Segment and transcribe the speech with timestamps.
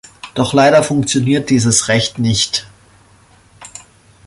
[0.33, 2.65] Doch leider funktioniert dieses Recht nicht.